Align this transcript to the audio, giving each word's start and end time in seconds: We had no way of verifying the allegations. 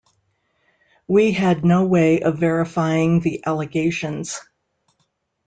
We 1.07 1.31
had 1.33 1.63
no 1.63 1.85
way 1.85 2.21
of 2.23 2.39
verifying 2.39 3.19
the 3.19 3.45
allegations. 3.45 4.39